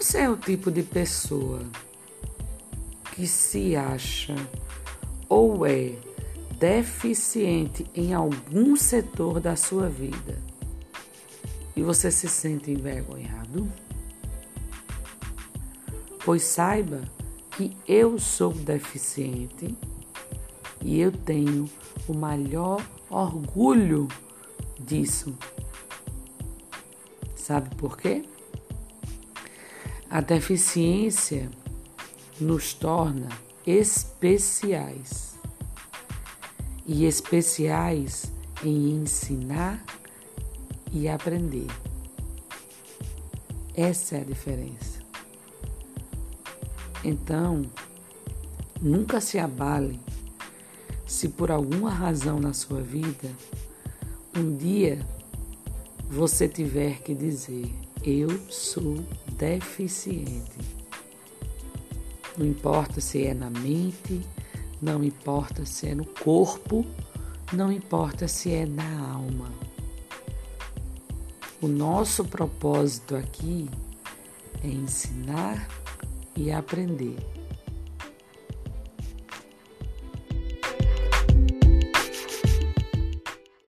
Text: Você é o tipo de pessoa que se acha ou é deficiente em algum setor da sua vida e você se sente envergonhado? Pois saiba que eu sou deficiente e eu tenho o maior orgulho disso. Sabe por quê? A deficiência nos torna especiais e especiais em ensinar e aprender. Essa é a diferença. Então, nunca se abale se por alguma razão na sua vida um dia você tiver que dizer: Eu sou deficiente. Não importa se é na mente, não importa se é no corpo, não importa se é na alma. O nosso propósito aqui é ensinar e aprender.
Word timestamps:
Você 0.00 0.20
é 0.20 0.30
o 0.30 0.36
tipo 0.36 0.70
de 0.70 0.82
pessoa 0.82 1.60
que 3.14 3.26
se 3.26 3.76
acha 3.76 4.34
ou 5.28 5.66
é 5.66 5.92
deficiente 6.58 7.84
em 7.94 8.14
algum 8.14 8.76
setor 8.76 9.40
da 9.40 9.56
sua 9.56 9.90
vida 9.90 10.38
e 11.76 11.82
você 11.82 12.10
se 12.10 12.30
sente 12.30 12.70
envergonhado? 12.70 13.70
Pois 16.24 16.44
saiba 16.44 17.02
que 17.50 17.76
eu 17.86 18.18
sou 18.18 18.54
deficiente 18.54 19.76
e 20.80 20.98
eu 20.98 21.12
tenho 21.12 21.68
o 22.08 22.14
maior 22.14 22.82
orgulho 23.10 24.08
disso. 24.80 25.36
Sabe 27.36 27.74
por 27.74 27.98
quê? 27.98 28.24
A 30.10 30.20
deficiência 30.20 31.48
nos 32.40 32.74
torna 32.74 33.28
especiais 33.64 35.36
e 36.84 37.04
especiais 37.04 38.32
em 38.64 38.90
ensinar 39.02 39.84
e 40.92 41.08
aprender. 41.08 41.68
Essa 43.72 44.16
é 44.16 44.20
a 44.22 44.24
diferença. 44.24 44.98
Então, 47.04 47.62
nunca 48.82 49.20
se 49.20 49.38
abale 49.38 50.00
se 51.06 51.28
por 51.28 51.52
alguma 51.52 51.90
razão 51.90 52.40
na 52.40 52.52
sua 52.52 52.80
vida 52.82 53.30
um 54.36 54.56
dia 54.56 55.06
você 56.08 56.48
tiver 56.48 57.00
que 57.02 57.14
dizer: 57.14 57.72
Eu 58.02 58.28
sou 58.50 58.96
deficiente. 59.40 60.58
Não 62.36 62.46
importa 62.46 63.00
se 63.00 63.24
é 63.24 63.32
na 63.32 63.48
mente, 63.48 64.20
não 64.82 65.02
importa 65.02 65.64
se 65.64 65.88
é 65.88 65.94
no 65.94 66.04
corpo, 66.04 66.84
não 67.50 67.72
importa 67.72 68.28
se 68.28 68.52
é 68.52 68.66
na 68.66 69.12
alma. 69.14 69.50
O 71.62 71.66
nosso 71.66 72.24
propósito 72.24 73.16
aqui 73.16 73.68
é 74.62 74.68
ensinar 74.68 75.66
e 76.36 76.52
aprender. 76.52 77.16